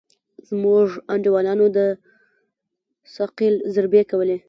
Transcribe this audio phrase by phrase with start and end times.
[0.49, 1.79] زموږ انډيوالانو د
[3.15, 4.37] ثقيل ضربې کولې.